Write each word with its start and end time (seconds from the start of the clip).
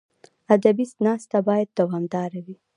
ادبي 0.55 0.85
ناسته 1.05 1.37
باید 1.47 1.69
دوامداره 1.79 2.39
وي. 2.45 2.55